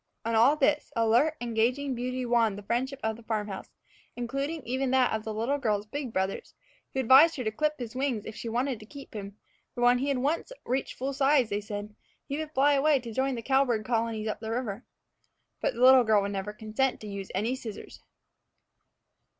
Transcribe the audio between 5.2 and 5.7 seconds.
the little